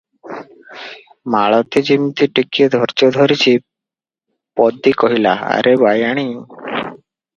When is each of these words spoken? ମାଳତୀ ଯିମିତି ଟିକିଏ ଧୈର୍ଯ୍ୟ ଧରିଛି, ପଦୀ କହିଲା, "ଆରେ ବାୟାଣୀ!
ମାଳତୀ 1.33 1.83
ଯିମିତି 1.89 2.27
ଟିକିଏ 2.39 2.69
ଧୈର୍ଯ୍ୟ 2.77 3.11
ଧରିଛି, 3.19 3.53
ପଦୀ 4.61 4.95
କହିଲା, 5.03 5.35
"ଆରେ 5.53 5.75
ବାୟାଣୀ! 5.85 6.27